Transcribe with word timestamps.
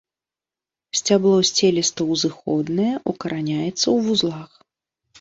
Сцябло 0.99 1.35
сцеліста-ўзыходнае, 1.51 2.91
укараняецца 3.15 3.85
ў 3.85 3.97
вузлах. 4.11 4.51